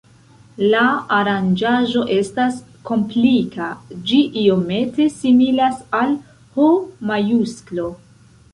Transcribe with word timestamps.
La 0.69 0.85
aranĝaĵo 1.17 2.01
estas 2.15 2.57
komplika, 2.91 3.69
ĝi 4.09 4.23
iomete 4.45 5.07
similas 5.19 5.79
al 6.01 6.19
H-majusklo. 6.57 7.91